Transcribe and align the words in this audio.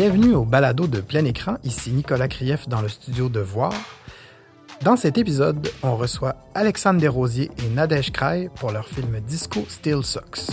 Bienvenue 0.00 0.36
au 0.36 0.44
balado 0.44 0.86
de 0.86 1.00
plein 1.00 1.24
écran, 1.24 1.56
ici 1.64 1.90
Nicolas 1.90 2.28
Krief 2.28 2.68
dans 2.68 2.80
le 2.80 2.86
studio 2.86 3.28
de 3.28 3.40
Voir. 3.40 3.72
Dans 4.84 4.96
cet 4.96 5.18
épisode, 5.18 5.68
on 5.82 5.96
reçoit 5.96 6.36
Alexandre 6.54 7.00
Desrosiers 7.00 7.50
et 7.58 7.68
Nadège 7.70 8.12
Kraï 8.12 8.48
pour 8.60 8.70
leur 8.70 8.86
film 8.86 9.18
Disco 9.26 9.64
Still 9.66 10.04
Sucks. 10.04 10.52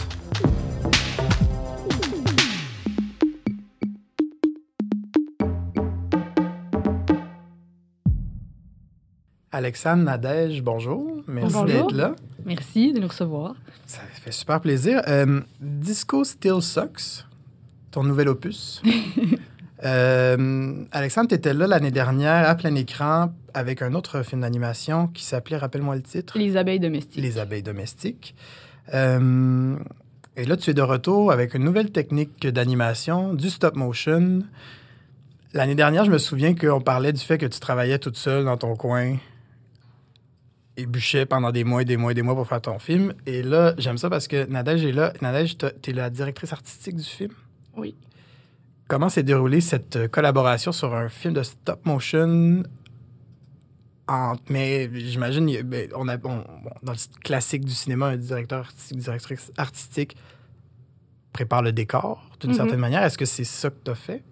Alexandre, 9.52 10.05
Nadège, 10.05 10.64
bonjour. 10.64 11.21
Merci 11.27 11.64
d'être 11.66 11.93
là. 11.93 12.16
Merci 12.46 12.93
de 12.93 13.00
nous 13.00 13.09
recevoir. 13.09 13.54
Ça 13.86 14.02
fait 14.12 14.32
super 14.32 14.59
plaisir. 14.59 15.04
Euh, 15.07 15.41
Disco 15.62 16.23
Still 16.23 16.63
Sucks, 16.63 17.27
ton 17.95 18.04
nouvel 18.04 18.30
opus. 18.30 18.81
Euh, 19.84 20.85
Alexandre, 20.94 21.27
tu 21.27 21.35
étais 21.35 21.54
là 21.54 21.67
l'année 21.67 21.91
dernière 21.91 22.49
à 22.49 22.55
plein 22.55 22.73
écran 22.76 23.34
avec 23.54 23.81
un 23.81 23.94
autre 23.94 24.23
film 24.23 24.41
d'animation 24.41 25.08
qui 25.08 25.23
s'appelait, 25.23 25.58
rappelle-moi 25.58 25.95
le 25.95 26.02
titre, 26.02 26.40
Les 26.40 26.55
abeilles 26.55 26.80
domestiques. 26.80 27.21
Les 27.21 27.38
abeilles 27.38 27.62
domestiques. 27.62 28.34
Euh, 28.94 29.76
et 30.38 30.45
là, 30.45 30.55
tu 30.55 30.71
es 30.71 30.73
de 30.73 30.81
retour 30.81 31.31
avec 31.31 31.54
une 31.54 31.66
nouvelle 31.66 31.91
technique 31.91 32.48
d'animation, 32.48 33.34
du 33.34 33.49
stop 33.49 33.76
motion. 33.76 34.43
L'année 35.54 35.76
dernière, 35.76 36.05
je 36.05 36.12
me 36.12 36.20
souviens 36.20 36.55
qu'on 36.55 36.82
parlait 36.82 37.13
du 37.13 37.21
fait 37.21 37.38
que 37.38 37.46
tu 37.46 37.59
travaillais 37.59 37.99
toute 37.99 38.18
seule 38.18 38.46
dans 38.46 38.57
ton 38.57 38.76
coin 38.76 39.18
et 40.77 40.85
bûchais 40.85 41.26
pendant 41.26 41.52
des 41.52 41.66
mois 41.66 41.82
et 41.82 41.85
des 41.85 41.98
mois 41.98 42.12
et 42.12 42.16
des 42.16 42.23
mois 42.23 42.34
pour 42.34 42.48
faire 42.48 42.62
ton 42.62 42.80
film. 42.80 43.13
Et 43.27 43.43
là, 43.43 43.76
j'aime 43.77 43.98
ça 43.98 44.09
parce 44.09 44.27
que 44.27 44.46
Nadège 44.46 44.85
est 44.85 44.93
là. 44.93 45.13
Nadège, 45.21 45.57
tu 45.57 45.91
es 45.91 45.93
la 45.93 46.10
directrice 46.10 46.54
artistique 46.54 46.96
du 46.96 47.04
film. 47.04 47.32
Oui. 47.77 47.95
Comment 48.87 49.09
s'est 49.09 49.23
déroulée 49.23 49.62
cette 49.62 50.09
collaboration 50.12 50.71
sur 50.71 50.93
un 50.93 51.09
film 51.09 51.34
de 51.34 51.43
stop 51.43 51.85
motion 51.85 52.63
en- 54.07 54.35
mais 54.49 54.87
j'imagine, 54.93 55.62
ben, 55.63 55.90
on 55.95 56.07
a, 56.07 56.15
on- 56.17 56.20
bon, 56.20 56.43
dans 56.84 56.91
le 56.91 56.98
classique 57.23 57.65
du 57.65 57.73
cinéma, 57.73 58.07
un 58.09 58.17
directeur 58.17 58.59
artistique, 58.59 58.98
directrice 58.99 59.51
artistique 59.57 60.15
prépare 61.34 61.63
le 61.63 61.71
décor 61.71 62.23
d'une 62.40 62.51
Mhm. 62.51 62.55
certaine 62.55 62.79
manière. 62.79 63.04
Est-ce 63.04 63.17
que 63.17 63.26
c'est 63.26 63.43
ça 63.43 63.70
que 63.71 63.77
tu 63.84 63.91
as 63.91 63.95
fait? 63.95 64.23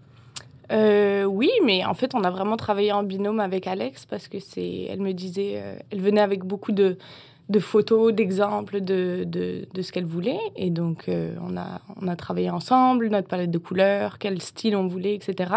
Euh, 0.72 1.24
oui, 1.26 1.50
mais 1.66 1.84
en 1.84 1.94
fait, 1.96 2.14
on 2.16 2.24
a 2.24 2.30
vraiment 2.30 2.56
travaillé 2.56 2.92
en 2.92 3.04
binôme 3.04 3.40
avec 3.40 3.66
Alex 3.68 4.06
parce 4.06 4.28
que 4.28 4.40
c'est, 4.40 4.84
elle 4.90 5.02
me 5.02 5.12
disait, 5.14 5.54
euh, 5.56 5.76
elle 5.92 6.02
venait 6.02 6.22
avec 6.22 6.44
beaucoup 6.44 6.72
de, 6.72 6.98
de 7.54 7.60
photos, 7.60 8.14
d'exemples 8.14 8.82
de, 8.82 9.24
de, 9.26 9.66
de 9.74 9.82
ce 9.82 9.92
qu'elle 9.94 10.06
voulait. 10.06 10.40
Et 10.58 10.70
donc, 10.70 11.08
euh, 11.08 11.34
on, 11.42 11.56
a, 11.56 11.80
on 12.02 12.08
a 12.10 12.16
travaillé 12.18 12.50
ensemble, 12.50 13.08
notre 13.08 13.28
palette 13.30 13.52
de 13.52 13.58
couleurs, 13.58 14.18
quel 14.20 14.42
style 14.42 14.76
on 14.76 14.88
voulait, 14.88 15.16
etc. 15.16 15.54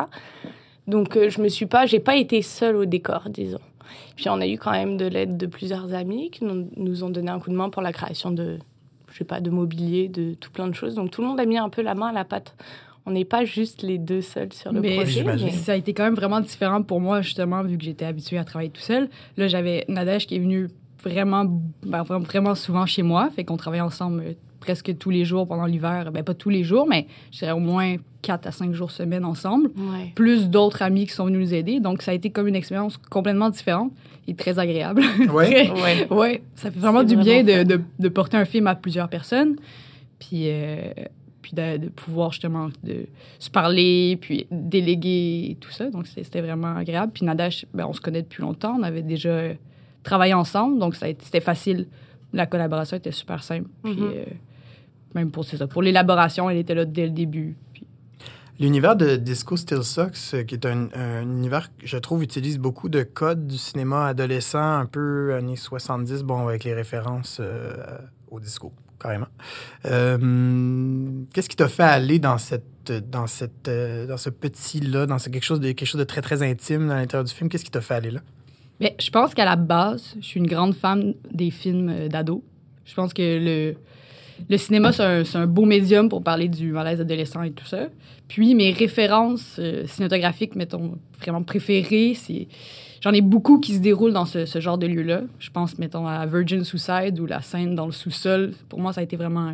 Donc, 0.86 1.16
euh, 1.16 1.28
je 1.30 1.40
me 1.40 1.48
suis 1.48 1.66
pas, 1.66 1.86
j'ai 1.86 1.98
pas 2.00 2.16
été 2.16 2.42
seule 2.42 2.76
au 2.76 2.84
décor, 2.84 3.24
disons. 3.28 3.58
Puis, 4.14 4.28
on 4.28 4.40
a 4.40 4.46
eu 4.46 4.56
quand 4.58 4.70
même 4.72 4.96
de 4.96 5.06
l'aide 5.06 5.36
de 5.36 5.46
plusieurs 5.46 5.92
amis 5.94 6.30
qui 6.30 6.44
nous, 6.44 6.68
nous 6.76 7.02
ont 7.04 7.10
donné 7.10 7.30
un 7.30 7.40
coup 7.40 7.50
de 7.50 7.56
main 7.56 7.70
pour 7.70 7.82
la 7.82 7.92
création 7.92 8.30
de, 8.30 8.58
je 9.10 9.18
sais 9.18 9.24
pas, 9.24 9.40
de 9.40 9.50
mobilier, 9.50 10.08
de 10.08 10.34
tout 10.34 10.50
plein 10.50 10.68
de 10.68 10.74
choses. 10.74 10.94
Donc, 10.94 11.10
tout 11.10 11.22
le 11.22 11.26
monde 11.28 11.40
a 11.40 11.44
mis 11.46 11.58
un 11.58 11.68
peu 11.68 11.82
la 11.82 11.94
main 11.94 12.08
à 12.08 12.12
la 12.12 12.24
pâte. 12.24 12.54
On 13.08 13.12
n'est 13.12 13.24
pas 13.24 13.44
juste 13.44 13.82
les 13.82 13.98
deux 13.98 14.20
seuls 14.20 14.52
sur 14.52 14.72
le 14.72 14.80
Mais 14.80 14.96
projet. 14.96 15.22
mais- 15.24 15.50
Ça 15.52 15.72
a 15.72 15.76
été 15.76 15.94
quand 15.94 16.02
même 16.04 16.14
vraiment 16.16 16.40
différent 16.40 16.82
pour 16.82 17.00
moi, 17.00 17.22
justement, 17.22 17.62
vu 17.62 17.78
que 17.78 17.84
j'étais 17.84 18.04
habituée 18.04 18.38
à 18.38 18.44
travailler 18.44 18.70
tout 18.70 18.80
seul. 18.80 19.08
Là, 19.36 19.46
j'avais 19.46 19.84
Nadège 19.88 20.26
qui 20.26 20.34
est 20.36 20.40
venue 20.40 20.68
vraiment, 21.02 21.44
ben, 21.84 22.02
vraiment, 22.02 22.54
souvent 22.54 22.86
chez 22.86 23.02
moi. 23.02 23.30
Fait 23.34 23.44
qu'on 23.44 23.56
travaillait 23.56 23.82
ensemble 23.82 24.20
euh, 24.26 24.32
presque 24.60 24.96
tous 24.98 25.10
les 25.10 25.24
jours 25.24 25.46
pendant 25.46 25.66
l'hiver. 25.66 26.10
Ben, 26.12 26.22
pas 26.24 26.34
tous 26.34 26.50
les 26.50 26.64
jours, 26.64 26.86
mais 26.88 27.06
je 27.32 27.38
dirais 27.38 27.52
au 27.52 27.58
moins 27.60 27.96
4 28.22 28.46
à 28.48 28.52
5 28.52 28.72
jours 28.72 28.90
semaine 28.90 29.24
ensemble. 29.24 29.68
Ouais. 29.76 30.12
Plus 30.14 30.48
d'autres 30.48 30.82
amis 30.82 31.06
qui 31.06 31.12
sont 31.12 31.26
venus 31.26 31.48
nous 31.48 31.54
aider. 31.54 31.78
Donc, 31.80 32.02
ça 32.02 32.10
a 32.10 32.14
été 32.14 32.30
comme 32.30 32.48
une 32.48 32.56
expérience 32.56 32.96
complètement 32.96 33.50
différente 33.50 33.92
et 34.26 34.34
très 34.34 34.58
agréable. 34.58 35.02
Oui. 35.32 35.44
Très- 35.50 35.70
Ouais. 35.70 36.06
Ouais, 36.10 36.42
ça 36.56 36.70
fait 36.70 36.80
vraiment 36.80 37.04
du 37.04 37.16
bien 37.16 37.44
de, 37.44 37.62
de, 37.62 37.80
de 37.98 38.08
porter 38.08 38.36
un 38.36 38.44
film 38.44 38.66
à 38.66 38.74
plusieurs 38.74 39.08
personnes, 39.08 39.54
puis, 40.18 40.44
euh, 40.48 40.90
puis 41.42 41.52
de, 41.54 41.76
de 41.76 41.88
pouvoir 41.88 42.32
justement 42.32 42.68
de 42.82 43.06
se 43.38 43.50
parler, 43.50 44.18
puis 44.20 44.48
déléguer 44.50 45.50
et 45.52 45.54
tout 45.60 45.70
ça. 45.70 45.90
Donc, 45.90 46.08
c'était 46.08 46.24
c'était 46.24 46.40
vraiment 46.40 46.74
agréable. 46.74 47.12
Puis 47.14 47.24
Nadash, 47.24 47.66
ben, 47.72 47.86
on 47.88 47.92
se 47.92 48.00
connaît 48.00 48.22
depuis 48.22 48.42
longtemps, 48.42 48.76
on 48.78 48.82
avait 48.82 49.02
déjà 49.02 49.50
travaillé 50.06 50.32
ensemble, 50.34 50.78
donc 50.78 50.94
c'était 50.96 51.40
facile. 51.40 51.86
La 52.32 52.46
collaboration 52.46 52.96
était 52.96 53.12
super 53.12 53.42
simple. 53.42 53.68
Puis, 53.84 53.94
Mhm. 53.94 54.02
euh, 54.14 54.24
même 55.14 55.30
pour, 55.30 55.44
ça, 55.44 55.66
pour 55.66 55.82
l'élaboration, 55.82 56.48
elle 56.50 56.56
était 56.58 56.74
là 56.74 56.84
dès 56.84 57.04
le 57.06 57.12
début. 57.12 57.56
Puis, 57.72 57.82
L'univers 58.58 58.96
de 58.96 59.16
Disco 59.16 59.56
Still 59.58 59.82
Sucks, 59.82 60.32
euh, 60.32 60.42
qui 60.44 60.54
est 60.54 60.64
un, 60.66 60.88
un 60.94 61.22
univers 61.22 61.68
que 61.76 61.86
je 61.86 61.98
trouve 61.98 62.22
utilise 62.24 62.58
beaucoup 62.58 62.88
de 62.88 63.02
codes 63.02 63.46
du 63.46 63.58
cinéma 63.58 64.06
adolescent, 64.06 64.78
un 64.80 64.86
peu 64.86 65.34
années 65.34 65.56
70, 65.56 66.22
bon, 66.22 66.48
avec 66.48 66.64
les 66.64 66.72
références 66.72 67.36
euh, 67.40 67.74
au 68.30 68.40
disco, 68.40 68.72
carrément. 68.98 69.26
Euh, 69.84 70.16
Qu'est-ce 71.32 71.48
qui 71.50 71.56
t'a 71.56 71.68
fait 71.68 71.82
aller 71.82 72.18
dans 72.18 72.38
cette 72.38 72.64
dans 73.10 73.26
cette 73.26 73.68
euh, 73.68 74.06
dans 74.06 74.16
ce 74.16 74.30
petit-là, 74.30 75.06
dans 75.06 75.18
ce, 75.18 75.28
quelque 75.28 75.44
chose 75.44 75.60
de 75.60 75.66
quelque 75.72 75.86
chose 75.88 75.98
de 75.98 76.04
très 76.04 76.22
très 76.22 76.42
intime 76.42 76.88
dans 76.88 76.94
l'intérieur 76.94 77.24
du 77.24 77.32
film? 77.34 77.48
Qu'est-ce 77.50 77.64
qui 77.64 77.70
t'a 77.70 77.80
fait 77.80 77.94
aller 77.94 78.10
là? 78.12 78.20
Mais 78.80 78.94
je 79.00 79.10
pense 79.10 79.34
qu'à 79.34 79.44
la 79.44 79.56
base, 79.56 80.14
je 80.20 80.26
suis 80.26 80.40
une 80.40 80.46
grande 80.46 80.74
fan 80.74 81.14
des 81.32 81.50
films 81.50 81.88
euh, 81.88 82.08
d'ados. 82.08 82.42
Je 82.84 82.94
pense 82.94 83.12
que 83.14 83.22
le, 83.22 83.74
le 84.48 84.58
cinéma, 84.58 84.92
c'est 84.92 85.02
un, 85.02 85.22
un 85.42 85.46
beau 85.46 85.64
médium 85.64 86.08
pour 86.08 86.22
parler 86.22 86.48
du 86.48 86.72
malaise 86.72 87.00
adolescent 87.00 87.42
et 87.42 87.52
tout 87.52 87.64
ça. 87.66 87.88
Puis 88.28 88.54
mes 88.54 88.72
références 88.72 89.56
euh, 89.58 89.86
cinématographiques, 89.86 90.54
mettons, 90.56 90.98
vraiment 91.20 91.42
préférées, 91.42 92.14
c'est... 92.14 92.48
J'en 93.02 93.12
ai 93.12 93.20
beaucoup 93.20 93.60
qui 93.60 93.74
se 93.74 93.80
déroulent 93.80 94.12
dans 94.14 94.24
ce, 94.24 94.46
ce 94.46 94.58
genre 94.60 94.78
de 94.78 94.86
lieu-là. 94.86 95.22
Je 95.38 95.50
pense, 95.50 95.78
mettons, 95.78 96.06
à 96.06 96.26
Virgin 96.26 96.64
Suicide 96.64 97.20
ou 97.20 97.26
la 97.26 97.40
scène 97.40 97.74
dans 97.74 97.86
le 97.86 97.92
sous-sol. 97.92 98.52
Pour 98.68 98.80
moi, 98.80 98.92
ça 98.92 99.00
a 99.00 99.04
été 99.04 99.16
vraiment 99.16 99.40
un- 99.48 99.52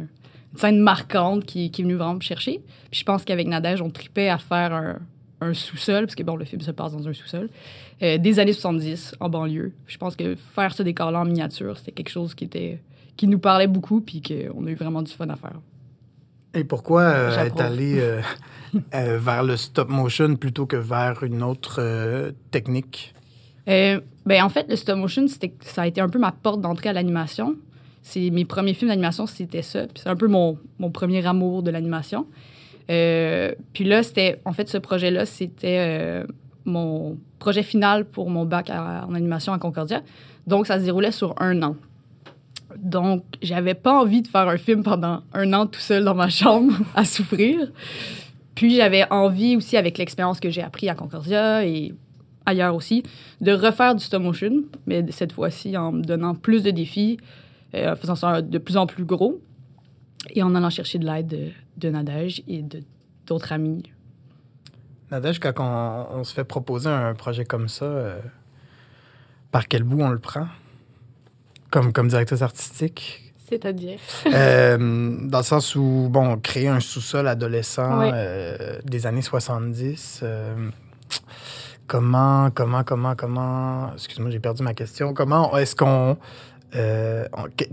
une 0.53 0.59
scène 0.59 0.79
marquante 0.81 1.45
qui, 1.45 1.71
qui 1.71 1.83
est 1.83 1.85
venue 1.85 1.95
vraiment 1.97 2.15
me 2.15 2.21
chercher. 2.21 2.61
Puis 2.91 3.01
je 3.01 3.05
pense 3.05 3.25
qu'avec 3.25 3.47
Nadège, 3.49 3.83
on 3.83 3.91
tripait 3.91 4.29
à 4.29 4.39
faire 4.39 4.73
un, 4.73 4.99
un 5.43 5.55
sous-sol, 5.55 6.07
parce 6.07 6.15
que 6.15 6.23
bon, 6.23 6.37
le 6.37 6.45
film 6.45 6.61
se 6.61 6.71
passe 6.71 6.93
dans 6.93 7.07
un 7.07 7.13
sous-sol, 7.13 7.49
euh, 8.03 8.19
des 8.19 8.39
années 8.39 8.53
70 8.53 9.17
en 9.21 9.29
banlieue. 9.29 9.73
Je 9.87 9.99
pense 9.99 10.17
que 10.17 10.35
faire 10.35 10.75
ce 10.75 10.83
décor-là 10.83 11.21
en 11.21 11.25
miniature, 11.25 11.77
c'était 11.79 11.93
quelque 11.93 12.11
chose 12.11 12.35
qui 12.35 12.45
était 12.45 12.81
qui 13.17 13.29
nous 13.29 13.39
parlait 13.39 13.67
beaucoup, 13.67 14.01
puis 14.01 14.23
qu'on 14.23 14.67
a 14.67 14.71
eu 14.71 14.75
vraiment 14.75 15.03
du 15.03 15.13
fun 15.13 15.29
à 15.29 15.37
faire. 15.37 15.61
Et 16.55 16.65
pourquoi 16.65 17.03
euh, 17.03 17.39
être 17.39 17.61
allé 17.61 17.99
euh, 17.99 18.21
euh, 18.95 19.19
vers 19.19 19.43
le 19.43 19.57
stop 19.57 19.89
motion 19.89 20.37
plutôt 20.37 20.67
que 20.67 20.77
vers 20.77 21.23
une 21.23 21.43
autre 21.43 22.33
technique? 22.51 23.15
Ben, 23.67 24.43
en 24.43 24.49
fait, 24.49 24.67
le 24.69 24.77
stop 24.77 24.99
motion, 24.99 25.27
c'était, 25.29 25.53
ça 25.61 25.83
a 25.83 25.87
été 25.87 26.01
un 26.01 26.09
peu 26.09 26.19
ma 26.19 26.33
porte 26.33 26.61
d'entrée 26.61 26.91
à 26.91 26.93
l'animation. 26.93 27.57
Mes 28.17 28.45
premiers 28.45 28.75
films 28.75 28.91
d'animation, 28.91 29.27
c'était 29.27 29.63
ça. 29.63 29.87
C'est 29.95 30.09
un 30.09 30.17
peu 30.17 30.27
mon, 30.27 30.59
mon 30.79 30.91
premier 30.91 31.25
amour 31.27 31.63
de 31.63 31.71
l'animation. 31.71 32.27
Euh, 32.91 33.53
puis 33.73 33.85
là, 33.85 34.03
c'était, 34.03 34.41
en 34.45 34.53
fait, 34.53 34.69
ce 34.69 34.79
projet-là, 34.79 35.27
c'était 35.27 35.79
euh, 35.79 36.27
mon 36.65 37.19
projet 37.39 37.63
final 37.63 38.05
pour 38.05 38.31
mon 38.31 38.45
bac 38.45 38.71
en 38.71 39.15
animation 39.15 39.53
à 39.53 39.59
Concordia. 39.59 40.03
Donc, 40.47 40.67
ça 40.67 40.79
se 40.79 40.85
déroulait 40.85 41.13
sur 41.13 41.35
un 41.41 41.63
an. 41.63 41.77
Donc, 42.77 43.25
j'avais 43.43 43.75
pas 43.75 44.01
envie 44.01 44.23
de 44.23 44.29
faire 44.29 44.49
un 44.49 44.57
film 44.57 44.83
pendant 44.83 45.23
un 45.35 45.53
an 45.53 45.67
tout 45.67 45.81
seul 45.81 46.05
dans 46.05 46.15
ma 46.15 46.29
chambre 46.29 46.73
à 46.95 47.05
souffrir. 47.05 47.71
Puis, 48.55 48.77
j'avais 48.77 49.11
envie 49.11 49.57
aussi, 49.57 49.77
avec 49.77 49.99
l'expérience 49.99 50.41
que 50.41 50.51
j'ai 50.51 50.63
appris 50.63 50.89
à 50.89 50.95
Concordia 50.95 51.65
et 51.67 51.95
ailleurs 52.47 52.75
aussi, 52.75 53.03
de 53.41 53.53
refaire 53.53 53.95
du 53.95 54.05
stop 54.05 54.23
motion, 54.23 54.65
mais 54.87 55.05
cette 55.11 55.33
fois-ci 55.33 55.77
en 55.77 55.93
me 55.93 56.03
donnant 56.03 56.35
plus 56.35 56.63
de 56.63 56.71
défis, 56.71 57.19
euh, 57.75 57.93
en 57.93 57.97
faisant 57.97 58.17
ça 58.17 58.43
de 58.43 58.59
plus 58.59 58.77
en 58.77 58.87
plus 58.87 59.05
gros 59.05 59.41
et 60.31 60.43
en 60.43 60.55
allant 60.55 60.71
chercher 60.71 60.99
de 60.99 61.07
l'aide 61.07 61.53
de, 61.77 61.89
Nadège 61.91 62.43
et 62.49 62.63
de- 62.63 62.83
d'autres 63.27 63.53
amis. 63.53 63.83
Nadège, 65.11 65.41
quand 65.41 65.53
on, 65.59 66.19
on 66.21 66.25
se 66.25 66.33
fait 66.35 66.45
proposer 66.45 66.89
un 66.89 67.15
projet 67.15 67.45
comme 67.45 67.69
ça, 67.69 67.85
euh, 67.85 68.19
par 69.51 69.69
quel 69.69 69.83
bout 69.83 70.01
on 70.01 70.09
le 70.11 70.19
prend? 70.19 70.47
Comme, 71.71 71.93
comme 71.93 72.09
directrice 72.09 72.43
artistique? 72.43 73.33
C'est-à-dire? 73.49 73.99
Euh, 74.27 74.79
dans 75.29 75.39
le 75.39 75.45
sens 75.45 75.75
où, 75.77 76.09
bon, 76.11 76.39
créer 76.39 76.69
un 76.69 76.81
sous-sol 76.81 77.29
adolescent 77.29 78.01
Oui. 78.01 78.11
euh, 78.15 78.79
des 78.85 79.07
années 79.07 79.21
70, 79.23 80.21
euh, 80.23 80.71
comment, 81.87 82.51
comment, 82.51 82.83
comment, 82.85 83.15
comment... 83.15 83.93
Excuse-moi, 83.95 84.31
j'ai 84.31 84.41
perdu 84.41 84.63
ma 84.63 84.73
question. 84.75 85.13
Comment 85.13 85.55
est-ce 85.59 85.77
qu'on... 85.77 86.17
euh, 86.75 87.27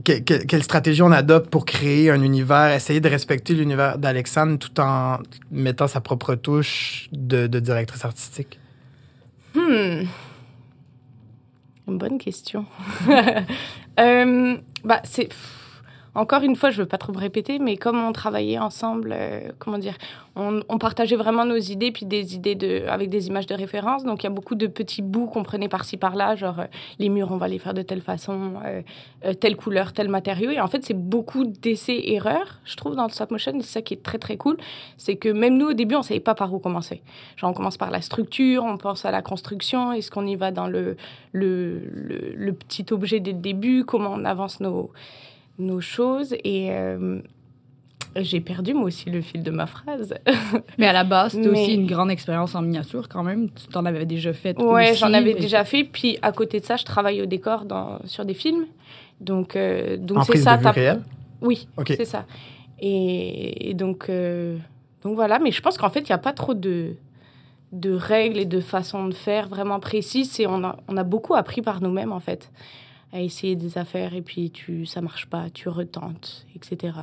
quelle 0.04 0.64
stratégie 0.64 1.02
on 1.02 1.12
adopte 1.12 1.50
pour 1.50 1.66
créer 1.66 2.10
un 2.10 2.22
univers, 2.22 2.74
essayer 2.74 3.00
de 3.00 3.08
respecter 3.10 3.54
l'univers 3.54 3.98
d'Alexandre 3.98 4.58
tout 4.58 4.80
en 4.80 5.20
mettant 5.52 5.88
sa 5.88 6.02
propre 6.02 6.36
touche 6.36 7.08
de, 7.14 7.48
de 7.48 7.60
directrice 7.60 8.04
artistique? 8.04 8.60
Hmm. 9.56 10.04
Une 11.88 11.98
bonne 11.98 12.18
question. 12.18 12.66
Euh, 14.00 14.56
bah, 14.86 15.02
c'est... 15.04 15.28
encore 16.16 16.42
une 16.42 16.56
fois, 16.56 16.72
je 16.72 16.82
veux 16.82 16.88
pas 16.88 16.98
trop 16.98 17.14
me 17.14 17.20
répéter, 17.20 17.60
mais 17.60 17.78
comme 17.78 18.04
on 18.04 18.12
travaillait 18.12 18.58
ensemble, 18.58 19.14
euh, 19.16 19.52
comment 19.60 19.78
dire, 19.78 19.96
on, 20.36 20.78
partageait 20.80 21.18
vraiment 21.18 21.44
nos 21.46 21.58
idées, 21.58 21.92
puis 21.92 22.06
des 22.06 22.36
idées 22.36 22.56
de, 22.56 22.86
avec 22.88 23.10
des 23.10 23.28
images 23.28 23.46
de 23.46 23.54
référence. 23.54 24.06
Donc, 24.06 24.24
il 24.24 24.26
y 24.26 24.28
a 24.28 24.32
beaucoup 24.32 24.56
de 24.56 24.68
petits 24.68 25.02
bouts 25.02 25.28
qu'on 25.28 25.44
prenait 25.44 25.68
par-ci 25.68 25.98
par-là, 25.98 26.36
genre 26.36 26.60
euh, 26.62 26.66
les 26.98 27.10
murs, 27.10 27.30
on 27.32 27.38
va 27.38 27.48
les 27.48 27.60
faire 27.60 27.74
de 27.74 27.82
telle 27.82 28.02
façon, 28.02 28.54
euh, 28.66 29.34
telle 29.34 29.58
couleur, 29.58 29.92
tel 29.92 30.08
matériau. 30.08 30.50
Et 30.52 30.60
en 30.62 30.68
fait, 30.68 30.86
c'est 30.86 30.94
beaucoup 30.94 31.44
d'essais-erreurs, 31.44 32.60
je 32.64 32.76
trouve, 32.76 32.96
dans 32.96 33.04
le 33.04 33.10
stop 33.10 33.32
motion. 33.32 33.54
C'est 33.60 33.68
ça 33.68 33.82
qui 33.82 33.94
est 33.94 34.04
très, 34.04 34.18
très 34.18 34.38
cool. 34.38 34.58
C'est 34.98 35.18
que 35.18 35.30
même 35.30 35.58
nous, 35.58 35.72
au 35.72 35.74
début, 35.74 35.96
on 35.96 36.04
savait 36.04 36.20
pas 36.20 36.36
par 36.36 36.54
où 36.54 36.60
commencer. 36.60 37.02
Genre, 37.36 37.50
on 37.50 37.54
commence 37.54 37.78
par 37.78 37.92
la 37.92 38.02
structure, 38.02 38.64
on 38.64 38.78
pense 38.78 39.06
à 39.06 39.12
la 39.12 39.22
construction, 39.22 39.92
est-ce 39.92 40.10
qu'on 40.10 40.26
y 40.26 40.36
va 40.36 40.52
dans 40.52 40.68
le, 40.68 40.96
le, 41.34 41.80
le, 41.92 42.34
le 42.34 42.54
petit 42.54 42.86
objet 42.92 43.20
dès 43.20 43.34
le 43.34 43.40
début, 43.40 43.84
comment 43.84 44.12
on 44.14 44.24
avance 44.24 44.62
nos 44.62 44.92
nos 45.60 45.82
choses 45.82 46.34
et 46.44 46.72
euh, 46.72 47.22
j'ai 48.16 48.42
perdu 48.42 48.74
moi 48.74 48.86
aussi 48.86 49.10
le 49.10 49.22
fil 49.22 49.44
de 49.44 49.52
ma 49.52 49.66
phrase. 49.66 50.16
Mais 50.78 50.88
à 50.88 50.94
la 50.94 51.04
base, 51.04 51.34
c'était 51.34 51.50
Mais... 51.50 51.62
aussi 51.62 51.76
une 51.76 51.86
grande 51.86 52.10
expérience 52.10 52.56
en 52.56 52.62
miniature 52.62 53.08
quand 53.08 53.24
même. 53.24 53.50
Tu 53.52 53.68
t'en 53.68 53.86
avais 53.86 54.06
déjà 54.06 54.34
fait. 54.34 54.60
Ouais, 54.62 54.96
j'en 54.96 55.14
avais 55.14 55.32
et... 55.32 55.36
déjà 55.36 55.64
fait. 55.64 55.84
Puis 55.84 56.18
à 56.22 56.32
côté 56.32 56.60
de 56.60 56.66
ça, 56.66 56.76
je 56.76 56.86
travaille 56.86 57.22
au 57.22 57.26
décor 57.26 57.66
dans, 57.66 58.00
sur 58.06 58.26
des 58.26 58.34
films. 58.34 58.66
Donc, 59.22 59.56
euh, 59.56 59.98
donc 59.98 60.24
c'est 60.26 60.38
ça. 60.38 60.58
De 60.58 60.64
vue 60.64 60.70
réelle? 60.70 61.02
Oui, 61.42 61.68
okay. 61.78 61.96
c'est 61.96 62.06
ça. 62.06 62.26
Et, 62.80 63.70
et 63.70 63.74
donc, 63.74 64.10
euh, 64.10 64.58
donc 65.04 65.16
voilà. 65.16 65.40
Mais 65.40 65.52
je 65.52 65.62
pense 65.62 65.78
qu'en 65.78 65.90
fait, 65.90 66.02
il 66.02 66.12
n'y 66.12 66.16
a 66.16 66.20
pas 66.20 66.34
trop 66.34 66.54
de 66.54 66.96
de 67.72 67.92
règles 67.92 68.40
et 68.40 68.46
de 68.46 68.62
façons 68.62 69.08
de 69.08 69.14
faire 69.14 69.48
vraiment 69.48 69.80
précises. 69.80 70.40
Et 70.40 70.48
on 70.48 70.64
a, 70.64 70.78
on 70.88 70.98
a 70.98 71.04
beaucoup 71.04 71.36
appris 71.36 71.62
par 71.62 71.84
nous-mêmes, 71.84 72.12
en 72.12 72.20
fait 72.20 72.50
à 73.14 73.22
essayer 73.22 73.56
des 73.56 73.78
affaires 73.78 74.14
et 74.14 74.22
puis 74.22 74.52
tu 74.52 74.86
ça 74.86 75.02
marche 75.02 75.26
pas, 75.28 75.50
tu 75.54 75.70
retentes, 75.70 76.46
etc. 76.56 76.94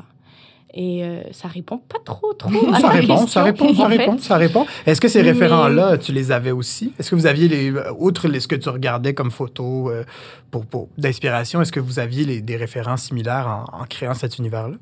Et 0.78 1.04
euh, 1.04 1.22
ça 1.32 1.48
répond 1.48 1.78
pas 1.78 1.98
trop, 2.04 2.32
trop 2.34 2.50
à 2.72 2.74
ça, 2.76 2.80
ta 2.82 2.88
répond, 2.90 3.06
question, 3.14 3.26
ça 3.28 3.42
répond, 3.44 3.74
ça 3.74 3.86
répond, 3.86 4.18
ça 4.18 4.36
répond. 4.36 4.66
Est-ce 4.84 5.00
que 5.00 5.08
ces 5.08 5.22
Mais- 5.22 5.30
référents-là, 5.32 5.96
tu 5.96 6.12
les 6.12 6.32
avais 6.32 6.50
aussi? 6.50 6.92
Est-ce 6.98 7.10
que 7.10 7.14
vous 7.16 7.26
aviez, 7.26 7.48
les, 7.48 7.72
outre 7.98 8.28
les- 8.28 8.40
ce 8.40 8.48
que 8.48 8.56
tu 8.56 8.68
regardais 8.68 9.14
comme 9.14 9.30
photos 9.30 9.90
euh, 9.90 10.04
pour, 10.50 10.66
pour, 10.66 10.88
d'inspiration, 10.98 11.62
est-ce 11.62 11.72
que 11.72 11.80
vous 11.80 11.98
aviez 11.98 12.24
les- 12.24 12.42
des 12.42 12.56
références 12.56 13.04
similaires 13.04 13.46
en, 13.72 13.80
en 13.80 13.84
créant 13.84 14.14
cet 14.14 14.38
univers-là? 14.38 14.76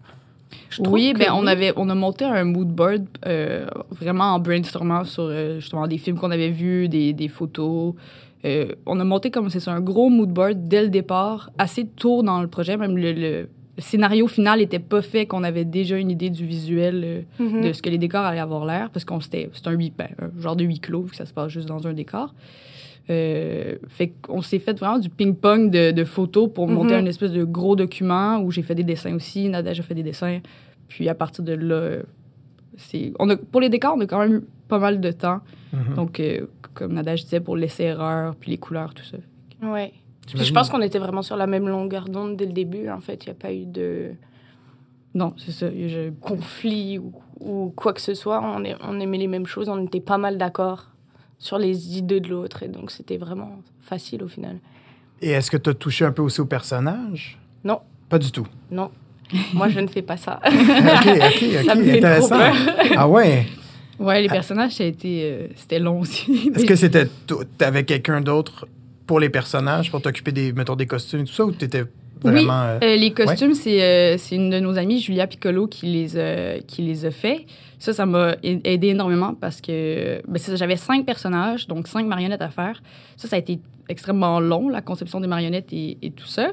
Je 0.71 0.83
Oui, 0.83 1.12
ben, 1.17 1.29
on, 1.35 1.47
avait, 1.47 1.73
on 1.77 1.89
a 1.89 1.95
monté 1.95 2.25
un 2.25 2.45
mood 2.45 2.69
board 2.69 3.05
euh, 3.27 3.67
vraiment 3.91 4.35
en 4.35 4.39
brainstormant 4.41 5.05
sur 5.05 5.25
euh, 5.25 5.61
justement 5.61 5.87
des 5.87 5.99
films 5.99 6.19
qu'on 6.19 6.31
avait 6.31 6.51
vus, 6.51 6.89
des, 6.89 7.12
des 7.12 7.29
photos. 7.29 7.95
Euh, 8.45 8.67
on 8.87 8.99
a 9.01 9.05
monté 9.05 9.31
comme 9.31 9.49
c'est 9.51 9.69
un 9.71 9.81
gros 9.81 10.11
mood 10.11 10.29
board 10.31 10.69
dès 10.69 10.83
le 10.83 10.89
départ, 10.89 11.51
assez 11.59 11.87
tôt 11.87 12.23
dans 12.23 12.41
le 12.43 12.49
projet. 12.49 12.77
Même 12.77 12.97
le, 12.99 13.12
le- 13.12 13.49
scénario 13.79 14.29
final 14.29 14.61
n'était 14.61 14.79
pas 14.79 15.03
fait, 15.03 15.27
qu'on 15.27 15.43
avait 15.43 15.65
déjà 15.65 15.97
une 15.97 16.11
idée 16.11 16.31
du 16.31 16.47
visuel, 16.47 17.25
Mhm. 17.41 17.62
de 17.62 17.73
ce 17.73 17.83
que 17.83 17.91
les 17.91 17.99
décors 17.99 18.25
allaient 18.25 18.39
avoir 18.39 18.65
l'air, 18.67 18.91
parce 18.91 19.05
qu'on 19.05 19.19
c'était 19.21 19.51
c'est 19.53 19.67
un, 19.67 19.73
huis- 19.73 19.93
ben, 19.97 20.09
un 20.21 20.41
genre 20.41 20.55
de 20.56 20.62
huis 20.65 20.79
clos, 20.79 21.03
vu 21.03 21.11
que 21.11 21.17
ça 21.17 21.27
se 21.27 21.33
passe 21.33 21.51
juste 21.51 21.67
dans 21.69 21.85
un 21.87 21.93
décor. 21.93 22.35
Euh, 23.11 23.77
fait 23.89 24.15
qu'on 24.23 24.41
s'est 24.41 24.59
fait 24.59 24.79
vraiment 24.79 24.99
du 24.99 25.11
ping-pong 25.11 25.71
de, 25.71 25.91
de 25.91 26.05
photos 26.05 26.51
pour 26.53 26.67
Mhm. 26.69 26.75
monter 26.75 26.95
un 26.95 27.05
espèce 27.06 27.33
de 27.33 27.45
gros 27.45 27.77
document 27.77 28.39
où 28.39 28.51
j'ai 28.51 28.62
fait 28.62 28.75
des 28.75 28.83
dessins 28.85 29.15
aussi. 29.15 29.49
Nadège 29.51 29.81
a 29.81 29.83
fait 29.83 29.95
des 29.95 30.03
dessins. 30.03 30.41
Puis 30.89 31.09
à 31.11 31.15
partir 31.15 31.45
de 31.45 31.53
là, 31.53 31.99
c'est, 32.77 33.12
on 33.19 33.29
a, 33.29 33.37
pour 33.37 33.61
les 33.61 33.69
décors, 33.69 33.95
on 33.97 34.01
a 34.01 34.06
quand 34.06 34.19
même 34.21 34.37
eu 34.37 34.41
pas 34.69 34.79
mal 34.79 35.01
de 35.01 35.11
temps. 35.12 35.41
Mhm. 35.73 35.95
Donc, 35.97 36.19
euh, 36.21 36.47
comme 36.73 36.95
Nadège 36.95 37.25
disait, 37.25 37.41
pour 37.41 37.56
laisser 37.56 37.85
erreur, 37.85 38.35
puis 38.37 38.51
les 38.51 38.59
couleurs, 38.59 38.95
tout 38.95 39.05
ça. 39.05 39.19
Ouais. 39.62 39.93
Puis 40.27 40.43
je 40.43 40.53
pense 40.55 40.71
qu'on 40.71 40.81
était 40.81 40.99
vraiment 40.99 41.21
sur 41.23 41.37
la 41.37 41.47
même 41.47 41.69
longueur 41.69 42.06
d'onde 42.09 42.37
dès 42.37 42.47
le 42.47 42.53
début. 42.55 42.89
En 42.89 43.01
fait, 43.01 43.25
il 43.25 43.29
n'y 43.29 43.33
a 43.33 43.35
pas 43.35 43.53
eu 43.53 43.67
de 43.67 44.12
Non, 45.15 45.35
c'est 45.37 45.53
ça. 45.53 45.69
Je- 45.71 46.11
conflit 46.21 46.99
ou, 46.99 47.12
ou 47.41 47.73
quoi 47.77 47.93
que 47.93 48.01
ce 48.01 48.15
soit. 48.15 48.41
On, 48.43 48.65
est- 48.65 48.77
on 48.83 48.99
aimait 48.99 49.19
les 49.19 49.29
mêmes 49.29 49.47
choses. 49.47 49.69
On 49.69 49.85
était 49.85 50.01
pas 50.01 50.17
mal 50.19 50.39
d'accord 50.39 50.91
sur 51.38 51.58
les 51.58 51.98
idées 51.98 52.20
de 52.20 52.28
l'autre. 52.28 52.62
Et 52.62 52.69
donc, 52.69 52.90
c'était 52.90 53.16
vraiment 53.16 53.60
facile 53.81 54.22
au 54.22 54.28
final. 54.28 54.58
Et 55.20 55.31
est-ce 55.31 55.50
que 55.50 55.56
tu 55.56 55.70
as 55.70 55.75
touché 55.75 56.04
un 56.04 56.12
peu 56.12 56.22
aussi 56.22 56.40
au 56.40 56.46
personnage? 56.46 57.38
Non. 57.64 57.81
Pas 58.08 58.19
du 58.19 58.31
tout. 58.31 58.46
Non. 58.70 58.90
Moi, 59.52 59.69
je 59.69 59.81
ne 59.81 59.86
fais 59.86 60.02
pas 60.02 60.16
ça. 60.16 60.40
OK, 60.46 60.52
OK, 60.52 61.08
OK. 61.08 61.64
Ça 61.66 61.75
me 61.75 61.84
fait 61.84 62.00
trop 62.00 62.06
intéressant. 62.06 62.38
peur. 62.38 62.54
ah 62.96 63.08
ouais? 63.08 63.46
Ouais, 63.98 64.20
les 64.22 64.28
personnages, 64.28 64.72
ça 64.72 64.84
a 64.84 64.86
été, 64.86 65.22
euh, 65.22 65.46
c'était 65.54 65.78
long 65.78 66.00
aussi. 66.00 66.50
Est-ce 66.54 66.64
que 66.64 66.76
c'était 66.76 67.08
t'avais 67.58 67.84
quelqu'un 67.84 68.20
d'autre 68.20 68.66
pour 69.06 69.20
les 69.20 69.28
personnages, 69.28 69.90
pour 69.90 70.02
t'occuper 70.02 70.32
des, 70.32 70.52
mettons, 70.52 70.76
des 70.76 70.86
costumes 70.86 71.20
et 71.20 71.25
tout 71.25 71.32
ça, 71.32 71.44
ou 71.44 71.52
t'étais 71.52 71.84
vraiment... 72.22 72.62
euh, 72.64 72.78
Euh, 72.82 72.96
les 72.96 73.12
costumes, 73.12 73.55
c'est 73.55 73.82
euh, 73.82 74.16
c'est 74.19 74.37
une 74.37 74.50
de 74.50 74.61
nos 74.61 74.78
amies, 74.78 75.00
Julia 75.00 75.26
Piccolo, 75.26 75.66
qui 75.66 75.87
les, 75.87 76.16
a, 76.16 76.58
qui 76.61 76.82
les 76.82 77.05
a 77.06 77.11
fait. 77.11 77.46
Ça, 77.78 77.93
ça 77.93 78.06
m'a 78.06 78.37
aidé 78.43 78.88
énormément 78.88 79.34
parce 79.34 79.61
que 79.61 80.22
ben, 80.26 80.38
ça, 80.38 80.56
j'avais 80.56 80.76
cinq 80.76 81.05
personnages, 81.05 81.66
donc 81.66 81.87
cinq 81.88 82.06
marionnettes 82.06 82.43
à 82.43 82.49
faire. 82.50 82.82
Ça, 83.16 83.28
ça 83.28 83.37
a 83.37 83.38
été 83.38 83.58
extrêmement 83.88 84.40
long, 84.40 84.69
la 84.70 84.81
conception 84.81 85.20
des 85.20 85.26
marionnettes 85.26 85.72
et, 85.72 85.99
et 86.00 86.11
tout 86.11 86.26
ça. 86.26 86.50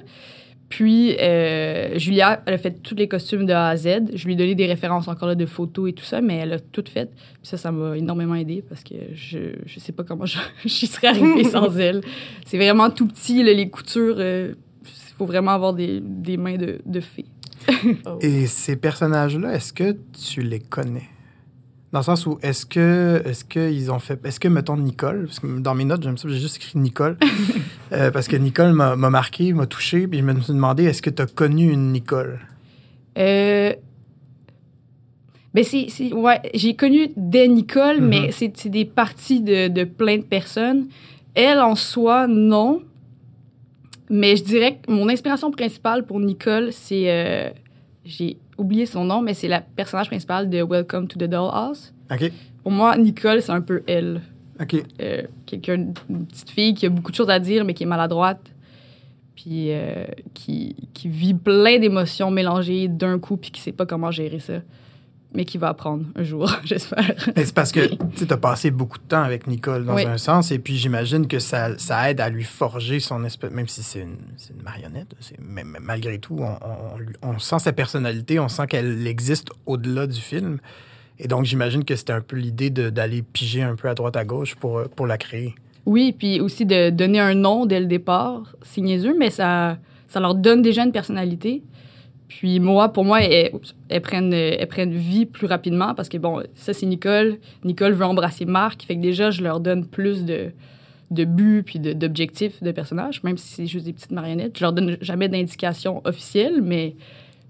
Puis, 0.67 1.17
euh, 1.19 1.97
Julia, 1.99 2.41
elle 2.45 2.53
a 2.53 2.57
fait 2.57 2.81
tous 2.81 2.95
les 2.95 3.09
costumes 3.09 3.45
de 3.45 3.51
A 3.51 3.67
à 3.67 3.75
Z. 3.75 3.87
Je 4.13 4.25
lui 4.25 4.33
ai 4.33 4.35
donné 4.37 4.55
des 4.55 4.67
références 4.67 5.09
encore 5.09 5.27
là, 5.27 5.35
de 5.35 5.45
photos 5.45 5.89
et 5.89 5.93
tout 5.93 6.03
ça, 6.05 6.21
mais 6.21 6.37
elle 6.37 6.53
a 6.53 6.59
tout 6.59 6.83
fait. 6.89 7.09
Puis 7.13 7.27
ça, 7.43 7.57
ça 7.57 7.73
m'a 7.73 7.97
énormément 7.97 8.35
aidé 8.35 8.63
parce 8.67 8.81
que 8.83 8.95
je 9.13 9.39
je 9.65 9.79
sais 9.81 9.91
pas 9.91 10.03
comment 10.03 10.25
j'y 10.65 10.87
serais 10.87 11.07
arrivée 11.07 11.43
sans 11.43 11.77
elle. 11.77 12.01
C'est 12.45 12.57
vraiment 12.57 12.89
tout 12.89 13.05
petit, 13.07 13.43
là, 13.43 13.51
les 13.53 13.69
coutures. 13.69 14.15
Faut 15.21 15.27
vraiment 15.27 15.51
avoir 15.51 15.73
des, 15.75 15.99
des 16.03 16.35
mains 16.35 16.57
de, 16.57 16.79
de 16.83 16.99
fée. 16.99 17.25
Et 18.21 18.47
ces 18.47 18.75
personnages-là, 18.75 19.53
est-ce 19.53 19.71
que 19.71 19.95
tu 20.31 20.41
les 20.41 20.57
connais? 20.59 21.09
Dans 21.91 21.99
le 21.99 22.03
sens 22.05 22.25
où, 22.25 22.39
est-ce 22.41 22.65
que, 22.65 23.21
est-ce 23.23 23.45
qu'ils 23.45 23.91
ont 23.91 23.99
fait, 23.99 24.19
est-ce 24.25 24.39
que, 24.39 24.47
mettons, 24.47 24.77
Nicole, 24.77 25.25
parce 25.27 25.39
que 25.39 25.59
dans 25.59 25.75
mes 25.75 25.85
notes, 25.85 26.01
j'aime 26.01 26.17
ça, 26.17 26.27
j'ai 26.27 26.39
juste 26.39 26.55
écrit 26.55 26.79
Nicole, 26.79 27.17
euh, 27.91 28.09
parce 28.09 28.27
que 28.27 28.35
Nicole 28.35 28.73
m'a 28.73 28.95
m'a 28.95 29.11
marqué, 29.11 29.53
m'a 29.53 29.67
touché, 29.67 30.07
puis 30.07 30.17
je 30.17 30.23
me 30.23 30.41
suis 30.41 30.53
demandé, 30.53 30.85
est-ce 30.85 31.03
que 31.03 31.11
tu 31.11 31.21
as 31.21 31.27
connu 31.27 31.71
une 31.71 31.91
Nicole? 31.91 32.39
Euh, 33.19 33.73
ben 35.53 35.63
c'est, 35.63 35.85
c'est- 35.89 36.13
ouais, 36.13 36.41
j'ai 36.55 36.75
connu 36.75 37.09
des 37.15 37.47
Nicole, 37.47 38.01
Mhm. 38.01 38.07
mais 38.07 38.31
c'est, 38.31 38.51
c'est 38.57 38.69
des 38.69 38.85
parties 38.85 39.41
de, 39.41 39.67
de 39.67 39.83
plein 39.83 40.17
de 40.17 40.23
personnes. 40.23 40.87
Elle, 41.35 41.59
en 41.59 41.75
soi, 41.75 42.25
non. 42.25 42.81
Mais 44.11 44.35
je 44.35 44.43
dirais 44.43 44.77
que 44.85 44.91
mon 44.91 45.07
inspiration 45.07 45.49
principale 45.51 46.05
pour 46.05 46.19
Nicole, 46.19 46.73
c'est... 46.73 47.05
euh, 47.07 47.49
j'ai 48.03 48.37
oublié 48.57 48.85
son 48.85 49.05
nom, 49.05 49.21
mais 49.21 49.33
c'est 49.33 49.47
la 49.47 49.61
personnage 49.61 50.07
principale 50.07 50.49
de 50.49 50.61
Welcome 50.61 51.07
to 51.07 51.17
the 51.17 51.29
Dollhouse. 51.29 51.93
OK, 52.11 52.29
Pour 52.61 52.71
moi, 52.73 52.97
Nicole, 52.97 53.41
c'est 53.41 53.51
un 53.53 53.61
peu 53.61 53.83
elle. 53.87 54.21
OK. 54.59 54.75
Euh, 55.01 55.21
quelqu'un, 55.45 55.75
une 56.09 56.25
petite 56.25 56.49
fille 56.49 56.73
qui 56.73 56.85
a 56.85 56.89
beaucoup 56.89 57.11
de 57.11 57.15
choses 57.15 57.29
à 57.29 57.39
dire, 57.39 57.63
mais 57.63 57.73
qui 57.73 57.83
est 57.83 57.87
maladroite, 57.87 58.51
puis 59.35 59.67
euh, 59.71 60.05
qui, 60.33 60.75
qui 60.93 61.07
vit 61.07 61.33
plein 61.33 61.79
d'émotions 61.79 62.31
mélangées 62.31 62.89
d'un 62.89 63.17
coup, 63.17 63.37
puis 63.37 63.49
qui 63.51 63.61
sait 63.61 63.71
pas 63.71 63.85
comment 63.85 64.11
gérer 64.11 64.39
ça, 64.39 64.55
mais 65.33 65.45
qui 65.45 65.57
va 65.57 65.69
apprendre 65.69 66.05
un 66.15 66.23
jour, 66.23 66.51
j'espère. 66.63 67.15
Mais 67.35 67.45
c'est 67.45 67.53
parce 67.55 67.71
que 67.71 67.87
tu 68.15 68.25
as 68.29 68.37
passé 68.37 68.71
beaucoup 68.71 68.97
de 68.97 69.03
temps 69.03 69.23
avec 69.23 69.47
Nicole 69.47 69.85
dans 69.85 69.95
Oui. 69.95 70.05
un 70.05 70.17
sens, 70.17 70.51
et 70.51 70.59
puis 70.59 70.77
j'imagine 70.77 71.27
que 71.27 71.39
ça, 71.39 71.77
ça 71.77 72.09
aide 72.09 72.19
à 72.19 72.29
lui 72.29 72.43
forger 72.43 72.99
son 72.99 73.23
espèce, 73.23 73.51
même 73.51 73.67
si 73.67 73.83
c'est 73.83 74.01
une, 74.01 74.17
marionnette, 74.63 75.15
mais, 75.39 75.63
mais 75.63 75.79
malgré 75.81 76.19
tout, 76.19 76.39
on, 77.21 77.39
sent 77.39 77.59
sa 77.59 77.73
personnalité, 77.73 78.39
on 78.39 78.49
sent 78.49 78.67
qu'elle 78.67 79.07
existe 79.07 79.49
au-delà 79.65 80.07
du 80.07 80.19
film. 80.19 80.59
Et 81.19 81.27
donc 81.27 81.45
j'imagine 81.45 81.85
que 81.85 81.95
c'était 81.95 82.13
un 82.13 82.21
peu 82.21 82.35
l'idée 82.35 82.69
d'aller 82.69 83.21
piger 83.21 83.61
un 83.61 83.75
peu 83.75 83.87
à 83.87 83.93
droite 83.93 84.15
à 84.17 84.25
gauche 84.25 84.55
pour, 84.55 84.83
pour 84.95 85.07
la 85.07 85.17
créer. 85.17 85.55
Oui, 85.85 86.13
puis 86.17 86.39
aussi 86.39 86.65
de 86.65 86.89
donner 86.89 87.19
un 87.19 87.33
nom 87.33 87.65
dès 87.65 87.79
le 87.79 87.85
départ, 87.85 88.55
c'est 88.61 88.81
niaiseux, 88.81 89.15
mais 89.17 89.29
ça, 89.29 89.77
ça 90.07 90.19
leur 90.19 90.35
donne 90.35 90.61
déjà 90.61 90.83
une 90.83 90.91
personnalité. 90.91 91.63
Puis 92.37 92.59
moi, 92.61 92.89
pour 92.93 93.03
moi, 93.03 93.21
elles, 93.21 93.51
prennent, 94.01 94.31
elles 94.33 94.67
prennent 94.67 94.93
vie 94.93 95.25
plus 95.25 95.47
rapidement 95.47 95.93
parce 95.93 96.07
que, 96.07 96.17
bon, 96.17 96.41
ça, 96.55 96.73
c'est 96.73 96.85
Nicole. 96.85 97.37
Nicole 97.65 97.91
veut 97.93 98.05
embrasser 98.05 98.45
Marc. 98.45 98.83
Fait 98.83 98.95
que 98.95 99.01
déjà, 99.01 99.31
je 99.31 99.41
leur 99.43 99.59
donne 99.59 99.85
plus 99.85 100.23
de, 100.23 100.51
de 101.11 101.25
buts 101.25 101.61
puis 101.65 101.79
d'objectifs 101.79 102.63
de 102.63 102.71
personnages, 102.71 103.21
même 103.23 103.37
si 103.37 103.47
c'est 103.53 103.65
juste 103.67 103.85
des 103.85 103.91
petites 103.93 104.11
marionnettes. 104.11 104.57
Je 104.57 104.63
leur 104.63 104.71
donne 104.71 104.97
jamais 105.01 105.27
d'indications 105.27 106.01
officielles, 106.05 106.61
mais 106.63 106.95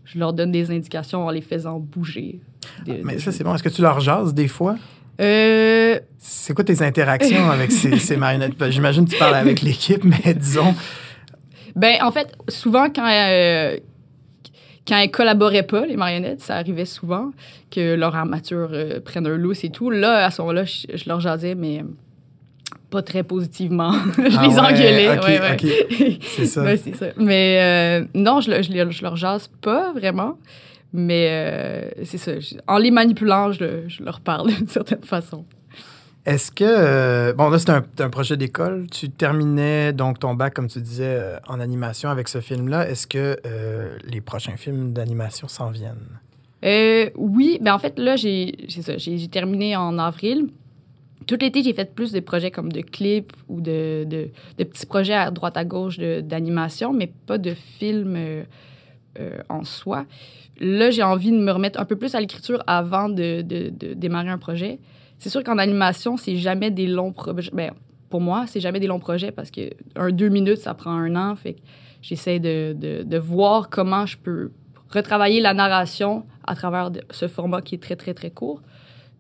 je 0.04 0.18
leur 0.18 0.34
donne 0.34 0.52
des 0.52 0.72
indications 0.72 1.28
en 1.28 1.30
les 1.30 1.42
faisant 1.42 1.80
bouger. 1.80 2.40
De- 2.86 3.00
Mais 3.04 3.20
ça, 3.20 3.32
c'est 3.32 3.44
bon. 3.44 3.54
Est-ce 3.54 3.64
que 3.64 3.70
tu 3.70 3.82
leur 3.84 4.00
jases 4.00 4.34
des 4.34 4.48
fois? 4.48 4.78
Euh, 5.22 6.00
C'est 6.18 6.54
quoi 6.56 6.64
tes 6.64 6.82
interactions 6.82 7.52
avec 7.52 7.72
ces, 7.72 7.98
ces 8.00 8.18
marionnettes? 8.18 8.58
Ben, 8.58 8.72
J'imagine 8.72 9.06
que 9.06 9.12
tu 9.12 9.18
parles 9.20 9.36
avec 9.36 9.62
l'équipe, 9.62 10.04
mais 10.04 10.34
disons... 10.34 10.74
Ben, 11.76 11.98
en 12.02 12.12
fait, 12.12 12.34
souvent, 12.50 12.90
quand, 12.90 13.08
euh, 13.08 13.78
quand 14.92 14.98
elles 14.98 15.10
collaboraient 15.10 15.64
pas, 15.64 15.86
les 15.86 15.96
marionnettes, 15.96 16.42
ça 16.42 16.58
arrivait 16.58 16.84
souvent 16.84 17.32
que 17.70 17.96
leur 17.96 18.14
armature 18.14 18.72
euh, 18.74 19.00
prenne 19.00 19.26
un 19.26 19.38
lousse 19.38 19.64
et 19.64 19.70
tout. 19.70 19.90
Là, 19.90 20.26
à 20.26 20.32
ce 20.32 20.42
moment-là, 20.42 20.66
je, 20.66 20.86
je 20.94 21.08
leur 21.08 21.22
jasais, 21.22 21.56
mais 21.56 21.86
pas 22.90 23.02
très 23.02 23.24
positivement. 23.24 23.94
je 24.18 24.38
ah 24.38 24.46
les 24.46 24.60
engueulais. 24.60 25.18
Okay, 25.18 25.40
ouais, 25.40 26.02
ouais. 26.02 26.20
C'est 26.24 26.46
ça. 26.46 26.64
ouais, 26.66 26.76
ça. 26.76 27.06
Mais 27.16 28.02
euh, 28.02 28.06
non, 28.14 28.42
je, 28.42 28.52
je, 28.52 28.92
je, 28.92 29.02
leur 29.02 29.16
jase 29.16 29.50
pas 29.62 29.94
vraiment. 29.94 30.38
Mais 30.92 31.28
euh, 31.30 31.90
c'est 32.04 32.18
ça. 32.18 32.34
En 32.68 32.78
les 32.78 32.92
manipulant, 32.92 33.54
je, 33.54 33.88
je 33.88 34.04
leur 34.04 34.20
parle 34.20 34.48
d'une 34.54 34.68
certaine 34.68 35.04
façon. 35.04 35.46
Est-ce 36.26 36.52
que. 36.52 36.64
Euh, 36.68 37.34
bon, 37.34 37.50
là, 37.50 37.58
c'est 37.58 37.72
un, 37.72 38.10
projet 38.10 38.38
d'école. 38.38 38.88
Tu 38.92 39.10
terminais 39.10 39.92
donc 39.92 40.20
ton 40.20 40.36
bac, 40.36 40.54
comme 40.54 40.68
tu 40.68 40.80
disais, 40.80 41.18
euh, 41.20 41.38
en 41.48 41.60
animation 41.60 42.10
avec 42.10 42.28
ce 42.28 42.42
film-là. 42.42 42.88
Est-ce 42.88 43.08
que 43.08 43.38
euh, 43.46 43.98
les 44.08 44.22
prochains 44.22 44.56
films 44.56 44.94
d'animation 44.94 45.48
s'en 45.48 45.72
viennent? 45.72 46.20
oui. 47.16 47.58
Ben, 47.62 47.74
en 47.74 47.80
fait, 47.80 47.98
là, 47.98 48.16
j'ai 48.18 48.56
terminé 49.32 49.76
en 49.76 49.98
avril. 49.98 50.50
Tout 51.26 51.38
l'été, 51.40 51.64
j'ai 51.64 51.74
fait 51.74 51.94
plus 51.94 52.12
de 52.12 52.20
projets 52.20 52.52
comme 52.52 52.72
de 52.72 52.82
clips 52.82 53.34
ou 53.48 53.62
de, 53.62 54.06
petits 54.58 54.86
projets 54.86 55.14
à 55.14 55.32
droite 55.32 55.58
à 55.58 55.66
gauche 55.66 55.98
d'animation, 55.98 56.94
mais 56.94 57.12
pas 57.26 57.40
de 57.40 57.56
films 57.56 58.46
en 59.50 59.64
soi. 59.64 60.06
Là, 60.60 60.92
j'ai 60.92 61.02
envie 61.02 61.32
de 61.32 61.38
me 61.38 61.52
remettre 61.52 61.80
un 61.80 61.86
peu 61.86 61.96
plus 61.96 62.14
à 62.14 62.20
l'écriture 62.20 62.64
avant 62.68 63.10
de 63.10 63.42
démarrer 63.96 64.30
un 64.30 64.38
projet. 64.38 64.80
C'est 65.22 65.30
sûr 65.30 65.44
qu'en 65.44 65.60
animation, 65.60 66.18
c'est 66.18 66.36
jamais 66.36 66.72
des 66.72 66.88
longs 66.88 67.14
projets. 67.14 67.52
Ben, 67.54 67.74
pour 68.10 68.22
moi, 68.22 68.46
c'est 68.48 68.60
jamais 68.60 68.80
des 68.80 68.88
longs 68.88 69.00
projets 69.00 69.32
parce 69.32 69.52
que 69.52 69.70
un 69.96 70.10
deux 70.10 70.30
minutes, 70.30 70.58
ça 70.58 70.74
prend 70.74 70.90
un 70.90 71.16
an. 71.16 71.36
Fait 71.36 71.58
j'essaie 72.02 72.40
de, 72.40 72.74
de, 72.74 73.04
de, 73.04 73.18
voir 73.20 73.70
comment 73.70 74.08
je 74.08 74.18
peux 74.18 74.52
retravailler 74.90 75.40
la 75.40 75.54
narration 75.54 76.26
à 76.44 76.56
travers 76.56 76.90
ce 77.12 77.28
format 77.28 77.62
qui 77.62 77.76
est 77.76 77.78
très, 77.78 77.96
très, 77.96 78.16
très 78.16 78.32
court. 78.32 78.64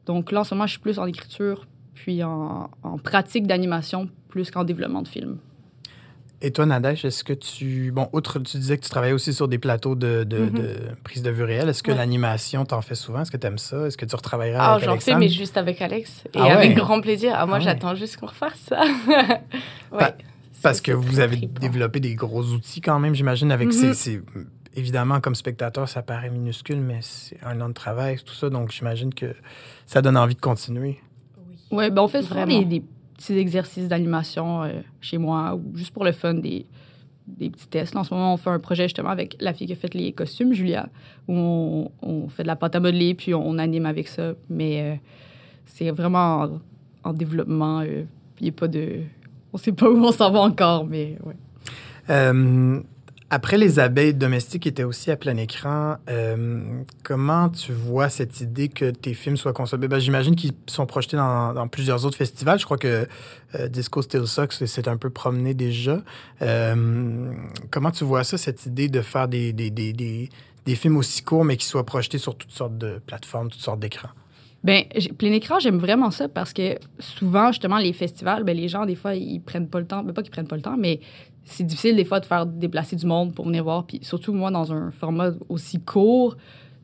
Donc 0.07 0.31
là, 0.31 0.39
en 0.39 0.43
ce 0.43 0.55
moment, 0.55 0.65
je 0.65 0.71
suis 0.71 0.81
plus 0.81 0.97
en 0.97 1.05
écriture 1.05 1.67
puis 1.93 2.23
en, 2.23 2.71
en 2.81 2.97
pratique 2.97 3.45
d'animation 3.45 4.09
plus 4.27 4.49
qu'en 4.49 4.63
développement 4.63 5.03
de 5.03 5.07
film. 5.07 5.37
Et 6.43 6.51
toi, 6.51 6.65
Nadège, 6.65 7.05
est-ce 7.05 7.23
que 7.23 7.33
tu. 7.33 7.91
Bon, 7.91 8.09
outre, 8.13 8.39
tu 8.39 8.57
disais 8.57 8.77
que 8.77 8.83
tu 8.83 8.89
travaillais 8.89 9.13
aussi 9.13 9.31
sur 9.31 9.47
des 9.47 9.59
plateaux 9.59 9.93
de, 9.93 10.23
de, 10.23 10.39
mm-hmm. 10.39 10.51
de 10.51 10.75
prise 11.03 11.21
de 11.21 11.29
vue 11.29 11.43
réelle. 11.43 11.69
Est-ce 11.69 11.83
que 11.83 11.91
l'animation, 11.91 12.65
t'en 12.65 12.81
fais 12.81 12.95
souvent? 12.95 13.21
Est-ce 13.21 13.31
que 13.31 13.37
tu 13.37 13.45
aimes 13.45 13.59
ça? 13.59 13.85
Est-ce 13.85 13.97
que 13.97 14.05
tu 14.05 14.15
retravaillerais 14.15 14.57
ah, 14.59 14.73
avec 14.73 14.87
Alexandre? 14.87 15.17
J'en 15.17 15.19
fais, 15.19 15.19
mais 15.19 15.29
juste 15.29 15.57
avec 15.57 15.81
Alex. 15.81 16.23
Et 16.33 16.39
ah 16.39 16.57
avec 16.57 16.75
grand 16.75 16.99
plaisir. 16.99 17.33
Ah, 17.35 17.45
moi, 17.45 17.57
ah 17.57 17.59
j'attends 17.59 17.93
juste 17.93 18.17
qu'on 18.17 18.25
refasse 18.25 18.57
ça. 18.67 18.81
ouais. 19.91 20.15
parce 20.63 20.81
que 20.81 20.91
vous 20.91 21.19
avez 21.19 21.37
développé 21.37 21.99
des 21.99 22.15
gros 22.15 22.43
outils 22.43 22.81
quand 22.81 22.99
même, 22.99 23.13
j'imagine, 23.13 23.51
avec 23.51 23.69
mm-hmm. 23.69 23.93
ces, 23.93 24.21
Évidemment, 24.73 25.19
comme 25.19 25.35
spectateur, 25.35 25.89
ça 25.89 26.01
paraît 26.01 26.29
minuscule, 26.29 26.79
mais 26.79 26.99
c'est 27.01 27.37
un 27.43 27.59
an 27.59 27.67
de 27.67 27.73
travail, 27.73 28.17
tout 28.23 28.33
ça. 28.33 28.49
Donc, 28.49 28.71
j'imagine 28.71 29.13
que 29.13 29.35
ça 29.85 30.01
donne 30.01 30.15
envie 30.15 30.35
de 30.35 30.39
continuer. 30.39 30.99
Oui, 31.71 31.77
ouais, 31.77 31.91
ben 31.91 32.01
on 32.01 32.07
fait 32.07 32.21
vraiment 32.21 32.61
des 32.61 32.81
petits 33.21 33.37
exercices 33.37 33.87
d'animation 33.87 34.63
euh, 34.63 34.81
chez 34.99 35.17
moi 35.17 35.55
ou 35.55 35.75
juste 35.75 35.93
pour 35.93 36.03
le 36.03 36.11
fun, 36.11 36.33
des, 36.33 36.65
des 37.27 37.49
petits 37.49 37.67
tests. 37.67 37.95
En 37.95 38.03
ce 38.03 38.13
moment, 38.13 38.33
on 38.33 38.37
fait 38.37 38.49
un 38.49 38.59
projet 38.59 38.83
justement 38.83 39.09
avec 39.09 39.37
la 39.39 39.53
fille 39.53 39.67
qui 39.67 39.73
a 39.73 39.75
fait 39.75 39.93
les 39.93 40.11
costumes, 40.11 40.53
Julia, 40.53 40.89
où 41.27 41.91
on, 42.01 42.27
fait 42.29 42.43
de 42.43 42.47
la 42.47 42.55
pâte 42.55 42.75
à 42.75 42.79
modeler 42.79 43.13
puis 43.13 43.33
on, 43.33 43.57
anime 43.57 43.85
avec 43.85 44.07
ça. 44.07 44.33
Mais 44.49 44.81
euh, 44.81 44.95
c'est 45.65 45.91
vraiment 45.91 46.49
en, 47.03 47.13
développement. 47.13 47.81
Euh, 47.81 48.03
il 48.39 48.49
a 48.49 48.51
pas 48.51 48.67
de. 48.67 49.01
On 49.53 49.57
sait 49.57 49.71
pas 49.71 49.89
où 49.89 49.97
on 50.03 50.11
s'en 50.11 50.31
va 50.31 50.39
encore, 50.39 50.85
mais 50.85 51.17
ouais. 51.23 51.35
Après 53.33 53.57
les 53.57 53.79
abeilles 53.79 54.13
domestiques 54.13 54.67
étaient 54.67 54.83
aussi 54.83 55.09
à 55.09 55.15
plein 55.15 55.37
écran, 55.37 55.95
euh, 56.09 56.83
comment 57.01 57.47
tu 57.47 57.71
vois 57.71 58.09
cette 58.09 58.41
idée 58.41 58.67
que 58.67 58.91
tes 58.91 59.13
films 59.13 59.37
soient 59.37 59.53
consommés? 59.53 59.87
Ben, 59.87 59.99
J'imagine 59.99 60.35
qu'ils 60.35 60.51
sont 60.67 60.85
projetés 60.85 61.15
dans, 61.15 61.65
plusieurs 61.69 62.05
autres 62.05 62.17
festivals. 62.17 62.59
Je 62.59 62.65
crois 62.65 62.77
que 62.77 63.07
euh, 63.55 63.69
Disco 63.69 64.01
Still 64.01 64.27
Sucks 64.27 64.51
s'est 64.51 64.89
un 64.89 64.97
peu 64.97 65.09
promené 65.09 65.53
déjà. 65.53 66.01
Euh, 66.41 67.31
comment 67.69 67.91
tu 67.91 68.03
vois 68.03 68.25
ça, 68.25 68.37
cette 68.37 68.65
idée 68.65 68.89
de 68.89 68.99
faire 68.99 69.29
des, 69.29 69.53
films 70.75 70.97
aussi 70.97 71.23
courts, 71.23 71.45
mais 71.45 71.55
qui 71.55 71.65
soient 71.65 71.85
projetés 71.85 72.17
sur 72.17 72.35
toutes 72.35 72.51
sortes 72.51 72.77
de 72.77 72.99
plateformes, 73.05 73.49
toutes 73.49 73.61
sortes 73.61 73.79
d'écrans? 73.79 74.09
Ben, 74.63 74.83
plein 75.17 75.31
écran, 75.31 75.59
j'aime 75.59 75.79
vraiment 75.79 76.11
ça 76.11 76.27
parce 76.27 76.53
que 76.53 76.77
souvent, 76.99 77.47
justement, 77.51 77.77
les 77.77 77.93
festivals, 77.93 78.43
ben, 78.43 78.55
les 78.55 78.67
gens, 78.67 78.85
des 78.85 78.95
fois, 78.95 79.15
ils 79.15 79.39
prennent 79.39 79.69
pas 79.69 79.79
le 79.79 79.87
temps. 79.87 80.03
Ben, 80.03 80.13
prennent 80.13 80.47
pas 80.47 80.57
le 80.57 80.61
temps, 80.61 80.77
mais 80.77 80.99
c'est 81.45 81.63
difficile 81.63 81.95
des 81.95 82.05
fois 82.05 82.19
de 82.19 82.25
faire 82.25 82.45
déplacer 82.45 82.95
du 82.95 83.05
monde 83.05 83.33
pour 83.33 83.45
venir 83.45 83.63
voir. 83.63 83.85
Puis 83.85 83.99
surtout, 84.01 84.33
moi, 84.33 84.51
dans 84.51 84.71
un 84.71 84.91
format 84.91 85.31
aussi 85.49 85.79
court, 85.79 86.37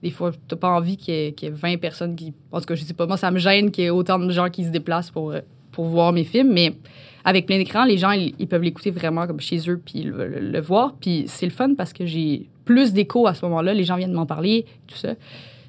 des 0.03 0.11
fois, 0.11 0.31
t'as 0.47 0.55
pas 0.55 0.69
envie 0.69 0.97
qu'il 0.97 1.13
y, 1.13 1.45
ait 1.45 1.49
20 1.49 1.77
personnes 1.77 2.15
qui. 2.15 2.33
En 2.51 2.59
tout 2.59 2.65
cas, 2.65 2.75
je 2.75 2.83
sais 2.83 2.93
pas, 2.93 3.07
moi, 3.07 3.17
ça 3.17 3.31
me 3.31 3.39
gêne 3.39 3.71
qu'il 3.71 3.85
y 3.85 3.87
ait 3.87 3.91
autant 3.91 4.19
de 4.19 4.31
gens 4.31 4.49
qui 4.49 4.63
se 4.63 4.69
déplacent 4.69 5.11
pour, 5.11 5.33
pour 5.71 5.85
voir 5.85 6.11
mes 6.11 6.23
films. 6.23 6.51
Mais 6.53 6.75
avec 7.23 7.45
plein 7.45 7.59
écran, 7.59 7.85
les 7.85 7.97
gens, 7.97 8.11
ils, 8.11 8.47
peuvent 8.47 8.61
l'écouter 8.61 8.91
vraiment 8.91 9.25
comme 9.27 9.39
chez 9.39 9.69
eux 9.69 9.81
puis 9.83 10.03
le, 10.03 10.61
voir. 10.61 10.95
Puis 10.99 11.25
c'est 11.27 11.45
le 11.45 11.51
fun 11.51 11.75
parce 11.75 11.93
que 11.93 12.05
j'ai 12.05 12.47
plus 12.65 12.93
d'écho 12.93 13.27
à 13.27 13.33
ce 13.33 13.45
moment-là. 13.45 13.73
Les 13.73 13.83
gens 13.83 13.95
viennent 13.95 14.13
m'en 14.13 14.25
parler, 14.25 14.65
tout 14.87 14.97
ça 14.97 15.13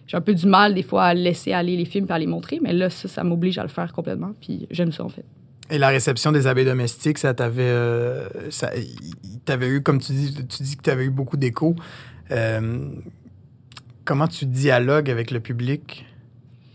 j'ai 0.08 0.16
un 0.16 0.22
peu 0.22 0.34
du 0.34 0.46
mal 0.46 0.74
des 0.74 0.82
fois 0.82 1.04
à 1.04 1.14
laisser 1.14 1.52
aller 1.52 1.76
les 1.76 1.84
films 1.84 2.06
et 2.08 2.12
à 2.12 2.18
les 2.18 2.26
montrer, 2.26 2.58
mais 2.62 2.72
là, 2.72 2.90
ça, 2.90 3.08
ça 3.08 3.22
m'oblige 3.22 3.58
à 3.58 3.62
le 3.62 3.68
faire 3.68 3.92
complètement, 3.92 4.32
puis 4.40 4.66
j'aime 4.70 4.90
ça 4.90 5.04
en 5.04 5.10
fait. 5.10 5.24
Et 5.70 5.78
la 5.78 5.88
réception 5.88 6.32
des 6.32 6.46
abeilles 6.46 6.64
domestiques, 6.64 7.18
ça 7.18 7.34
t'avait. 7.34 7.62
Euh, 7.62 8.28
t'avais 9.44 9.68
eu, 9.68 9.82
comme 9.82 10.00
tu 10.00 10.12
dis, 10.12 10.34
tu 10.46 10.62
dis 10.62 10.76
que 10.76 10.82
tu 10.82 10.90
avais 10.90 11.04
eu 11.04 11.10
beaucoup 11.10 11.36
d'écho. 11.36 11.76
Euh, 12.30 12.88
comment 14.04 14.28
tu 14.28 14.46
dialogues 14.46 15.10
avec 15.10 15.30
le 15.30 15.40
public? 15.40 16.06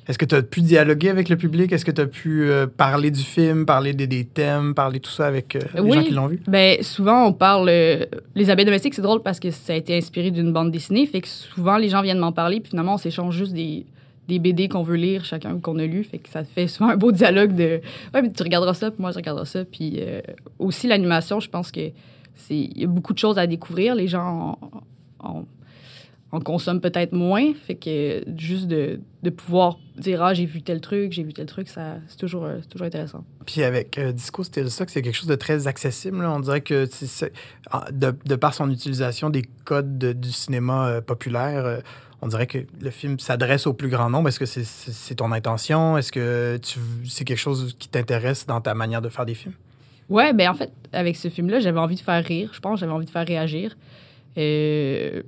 Est-ce 0.08 0.18
que 0.18 0.26
tu 0.26 0.36
as 0.36 0.42
pu 0.42 0.62
dialoguer 0.62 1.10
avec 1.10 1.30
le 1.30 1.38
public? 1.38 1.72
Est-ce 1.72 1.86
que 1.86 1.92
tu 1.92 2.02
as 2.02 2.08
pu 2.08 2.44
euh, 2.44 2.68
parler 2.68 3.10
du 3.10 3.22
film, 3.22 3.66
parler 3.66 3.94
des, 3.94 4.06
des, 4.06 4.26
thèmes, 4.26 4.74
parler 4.74 5.00
tout 5.00 5.10
ça 5.10 5.28
avec 5.28 5.56
euh, 5.56 5.60
les 5.82 5.92
gens 5.94 6.04
qui 6.04 6.12
l'ont 6.12 6.28
vu? 6.28 6.42
Bien, 6.48 6.76
souvent, 6.82 7.26
on 7.26 7.34
parle. 7.34 7.70
Euh, 7.70 8.06
les 8.36 8.50
abeilles 8.50 8.66
domestiques, 8.66 8.96
c'est 8.96 9.02
drôle 9.02 9.22
parce 9.22 9.40
que 9.40 9.50
ça 9.50 9.74
a 9.74 9.76
été 9.78 9.96
inspiré 9.96 10.32
d'une 10.32 10.52
bande 10.52 10.72
dessinée. 10.72 11.06
Fait 11.06 11.22
que 11.22 11.28
souvent, 11.28 11.78
les 11.78 11.88
gens 11.88 12.02
viennent 12.02 12.20
m'en 12.20 12.34
parler, 12.34 12.60
puis 12.60 12.72
finalement, 12.72 12.96
on 12.96 12.98
s'échange 12.98 13.38
juste 13.38 13.54
des, 13.54 13.86
des 14.28 14.40
BD 14.40 14.70
qu'on 14.70 14.84
veut 14.84 14.96
lire, 14.96 15.26
chacun 15.26 15.60
qu'on 15.60 15.80
a 15.80 15.86
lu. 15.86 16.04
Fait 16.04 16.20
que 16.20 16.30
ça 16.30 16.44
fait 16.44 16.68
souvent 16.68 16.90
un 16.90 16.98
beau 16.98 17.12
dialogue 17.12 17.56
de 17.56 17.82
Ouais, 18.14 18.22
mais 18.22 18.32
tu 18.32 18.44
regarderas 18.44 18.74
ça, 18.74 18.92
puis 18.92 19.02
moi, 19.02 19.12
je 19.12 19.18
regarderai 19.18 19.46
ça. 19.46 19.66
Puis 19.66 20.00
aussi, 20.60 20.88
l'animation, 20.88 21.40
je 21.40 21.50
pense 21.50 21.72
que 21.72 21.92
c'est 22.36 22.58
il 22.58 22.80
y 22.80 22.84
a 22.84 22.88
beaucoup 22.88 23.14
de 23.14 23.20
choses 23.20 23.38
à 23.38 23.48
découvrir. 23.48 23.96
Les 23.96 24.08
gens 24.08 24.58
ont 25.24 25.46
on 26.34 26.40
consomme 26.40 26.82
peut-être 26.82 27.14
moins. 27.14 27.54
Fait 27.54 27.76
que 27.76 28.24
juste 28.36 28.66
de, 28.66 29.00
de 29.22 29.30
pouvoir 29.30 29.78
dire 29.96 30.22
Ah, 30.24 30.34
j'ai 30.34 30.46
vu 30.46 30.64
tel 30.64 30.82
truc, 30.82 31.14
j'ai 31.14 31.22
vu 31.22 31.32
tel 31.32 31.46
truc, 31.46 31.70
ça, 31.70 31.98
c'est 32.08 32.18
toujours, 32.18 32.46
euh, 32.46 32.58
toujours 32.68 32.88
intéressant. 32.88 33.24
Puis 33.46 33.62
avec 33.62 34.00
euh, 34.00 34.12
Disco 34.12 34.44
ça, 34.44 34.52
c'est 34.52 35.02
quelque 35.04 35.14
chose 35.14 35.28
de 35.28 35.36
très 35.36 35.68
accessible. 35.68 36.26
On 36.26 36.40
dirait 36.40 36.62
que 36.62 36.90
de, 37.92 38.16
de, 38.26 38.36
par 38.36 38.56
son 38.56 38.72
utilisation 38.72 39.30
des 39.30 39.44
codes 39.64 40.20
du 40.20 40.32
cinéma 40.32 40.88
euh, 40.88 41.02
populaire, 41.02 41.82
on 42.24 42.28
dirait 42.28 42.48
que 42.48 42.60
le 42.80 42.90
film 42.90 43.20
s'adresse 43.20 43.68
au 43.68 43.74
plus 43.74 43.90
grand 43.90 44.10
nombre. 44.10 44.30
Est-ce 44.30 44.40
que 44.40 44.46
c'est, 44.46 45.16
ton 45.16 45.32
intention? 45.34 45.98
Est-ce 45.98 46.12
que 46.12 46.58
c'est 47.06 47.26
quelque 47.26 47.38
chose 47.38 47.76
qui 47.78 47.90
t'intéresse 47.90 48.46
dans 48.46 48.62
ta 48.62 48.74
manière 48.74 49.02
de 49.02 49.10
faire 49.10 49.26
des 49.26 49.34
films? 49.34 49.54
Ouais, 50.10 50.32
ben 50.32 50.50
en 50.50 50.54
fait, 50.54 50.72
avec 50.94 51.18
ce 51.18 51.30
film-là, 51.30 51.60
j'avais 51.60 51.80
envie 51.80 51.96
de 51.96 52.02
faire 52.02 52.24
rire, 52.24 52.52
je 52.54 52.60
pense, 52.60 52.80
j'avais 52.80 52.92
envie 52.92 53.06
de 53.06 53.10
faire 53.10 53.28
réagir. 53.28 53.76
Euh, 54.38 55.22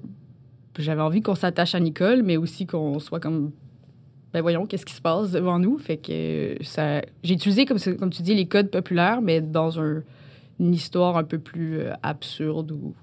j'avais 0.78 1.02
envie 1.02 1.22
qu'on 1.22 1.36
s'attache 1.36 1.76
à 1.76 1.80
Nicole, 1.80 2.24
mais 2.24 2.38
aussi 2.38 2.66
qu'on 2.66 3.00
soit 3.00 3.20
comme 3.20 3.52
ben 4.34 4.42
voyons, 4.42 4.66
qu'est-ce 4.66 4.86
qui 4.86 4.94
se 4.94 5.02
passe 5.02 5.32
devant 5.32 5.60
nous? 5.60 5.78
Fait 5.78 5.96
que 5.96 6.58
ça, 6.62 7.02
j'ai 7.24 7.36
utilisé, 7.36 7.66
comme, 7.66 7.80
tu 7.80 8.22
dis, 8.22 8.36
les 8.36 8.48
codes 8.48 8.70
populaires, 8.70 9.22
mais 9.22 9.40
dans 9.40 9.80
un, 9.80 10.04
une 10.60 10.74
histoire 10.74 11.16
un 11.16 11.24
peu 11.24 11.40
plus 11.40 11.80
euh, 11.80 11.94
absurde 12.04 12.72
ou. 12.72 12.94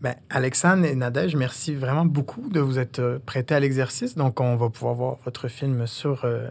Ben, 0.00 0.14
Alexandre 0.30 0.84
et 0.84 0.94
Nadège, 0.94 1.34
merci 1.34 1.74
vraiment 1.74 2.04
beaucoup 2.04 2.48
de 2.50 2.60
vous 2.60 2.78
être 2.78 3.00
euh, 3.00 3.18
prêtés 3.24 3.54
à 3.54 3.60
l'exercice. 3.60 4.14
Donc, 4.14 4.40
on 4.40 4.54
va 4.54 4.68
pouvoir 4.70 4.94
voir 4.94 5.16
votre 5.24 5.48
film 5.48 5.86
sur 5.86 6.24
euh, 6.24 6.48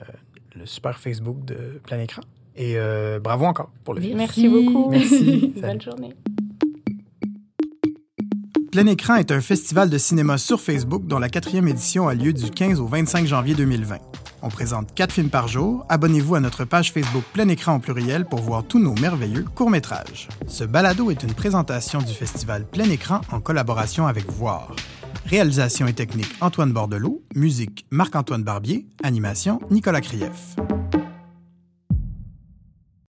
le 0.55 0.65
super 0.65 0.99
Facebook 0.99 1.45
de 1.45 1.79
Plein 1.85 1.99
Écran. 1.99 2.21
Et 2.59 2.75
bravo 3.21 3.45
encore 3.45 3.69
pour 3.83 3.93
le 3.93 4.01
film. 4.01 4.17
Merci 4.17 4.49
beaucoup. 4.49 4.89
Merci. 4.89 5.53
Bonne 5.61 5.79
journée. 5.79 6.15
Plein 8.71 8.87
Écran 8.87 9.15
est 9.15 9.31
un 9.31 9.41
festival 9.41 9.89
de 9.89 9.97
cinéma 9.97 10.37
sur 10.37 10.59
Facebook 10.59 11.05
dont 11.05 11.19
la 11.19 11.29
quatrième 11.29 11.67
édition 11.67 12.07
a 12.07 12.15
lieu 12.15 12.33
du 12.33 12.49
15 12.49 12.79
au 12.79 12.87
25 12.87 13.27
janvier 13.27 13.53
2020. 13.53 13.97
On 14.41 14.49
présente 14.49 14.93
quatre 14.93 15.11
films 15.11 15.29
par 15.29 15.47
jour. 15.47 15.85
Abonnez-vous 15.89 16.35
à 16.35 16.39
notre 16.39 16.63
page 16.63 16.91
Facebook 16.91 17.23
Plein 17.33 17.47
Écran 17.49 17.73
en 17.73 17.79
pluriel 17.79 18.25
pour 18.25 18.39
voir 18.39 18.63
tous 18.63 18.79
nos 18.79 18.93
merveilleux 18.93 19.45
courts-métrages. 19.55 20.27
Ce 20.47 20.63
balado 20.63 21.09
est 21.09 21.23
une 21.23 21.33
présentation 21.33 21.99
du 21.99 22.13
festival 22.13 22.65
Plein 22.65 22.89
Écran 22.89 23.21
en 23.31 23.39
collaboration 23.39 24.05
avec 24.05 24.29
Voir. 24.31 24.75
Réalisation 25.25 25.87
et 25.87 25.93
technique 25.93 26.33
Antoine 26.39 26.71
Bordelot, 26.71 27.21
musique 27.35 27.85
Marc-Antoine 27.89 28.43
Barbier, 28.43 28.87
animation 29.03 29.59
Nicolas 29.69 30.01
Krief. 30.01 30.55